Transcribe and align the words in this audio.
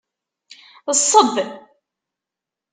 Ṣṣeb! 0.99 1.35